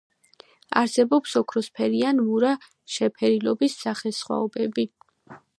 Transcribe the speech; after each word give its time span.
არსებობს 0.79 1.35
ოქროსფერი 1.41 2.01
ან 2.13 2.23
მურა 2.31 2.55
შეფერილობის 2.97 3.79
სახესხვაობები. 3.85 4.91